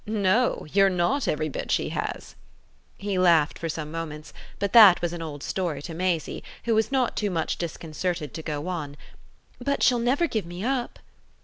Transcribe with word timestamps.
"No; 0.07 0.65
you're 0.73 0.89
not 0.89 1.27
every 1.27 1.47
bit 1.47 1.69
she 1.69 1.89
has!" 1.89 2.33
He 2.97 3.19
laughed 3.19 3.59
for 3.59 3.69
some 3.69 3.91
moments, 3.91 4.33
but 4.57 4.73
that 4.73 4.99
was 4.99 5.13
an 5.13 5.21
old 5.21 5.43
story 5.43 5.79
to 5.83 5.93
Maisie, 5.93 6.43
who 6.63 6.73
was 6.73 6.91
not 6.91 7.15
too 7.15 7.29
much 7.29 7.59
disconcerted 7.59 8.33
to 8.33 8.41
go 8.41 8.67
on: 8.67 8.97
"But 9.63 9.83
she'll 9.83 9.99
never 9.99 10.25
give 10.25 10.47
me 10.47 10.63
up." 10.63 10.97